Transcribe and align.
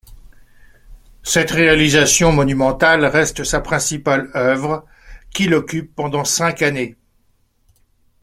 Cette 1.21 1.51
réalisation 1.51 2.31
monumentale 2.31 3.05
reste 3.05 3.43
sa 3.43 3.61
principale 3.61 4.31
œuvre, 4.33 4.83
qui 5.31 5.45
l'occupe 5.47 5.93
pendant 5.93 6.25
cinq 6.25 6.63
années. 6.63 6.97